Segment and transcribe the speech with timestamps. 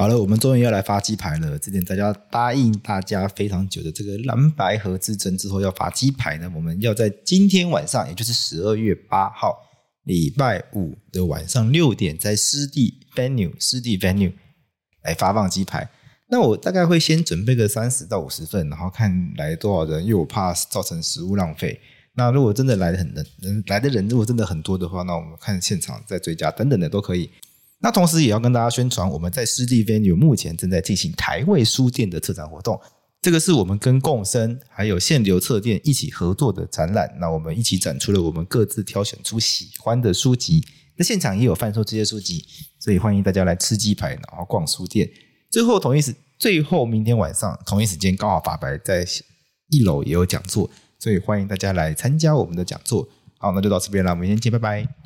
[0.00, 1.58] 好了，我们终于要来发鸡排了。
[1.58, 9.54] 之前大家答应大家非常久的这个蓝白合之争之后要发鸡排呢，我们要在今天晚上，也就是十二月八号
[10.04, 14.32] 礼拜五的晚上六点，在湿地 venue 湿地 venue
[15.02, 15.90] 来发放鸡排。
[16.30, 21.78] 那我大概会先准备个三十到五十份，然后看来多少人，因为我怕造成食物浪费。
[22.14, 27.30] 那如果真的来的很人来的人如果真的很多的话，那我们看现场再追加等等的都可以。
[27.82, 32.78] 那同时也要跟大家宣传，我们在湿地 Venue 目前正在进行台味书店的策展活动。
[33.22, 37.16] 这个是我们跟共生还有现流策店一起合作的展览。
[37.20, 40.66] 那我们一起展出了我们各自挑选出喜欢的书籍。
[40.96, 42.44] 那现场也有贩售这些书籍，
[42.78, 45.10] 所以欢迎大家来吃鸡排，然后逛书店。
[45.50, 49.06] 最后同一时，最后明天晚上同一时间，刚好法白在
[49.68, 53.08] 一楼也有讲座，所以欢迎大家来参加我们的讲座。
[53.38, 54.94] 好，那就到这边了，我们先见，拜拜。